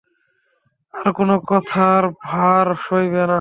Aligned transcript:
আর 0.93 1.07
কোনো 1.11 1.35
কথার 1.47 2.03
ভার 2.23 2.67
সইবে 2.85 3.19
না। 3.19 3.29